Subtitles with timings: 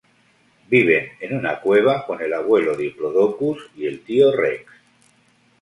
[0.67, 4.65] Viven en una cueva con el abuelo Diplodocus y el tío Rex.